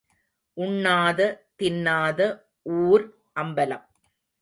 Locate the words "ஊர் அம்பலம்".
2.63-3.85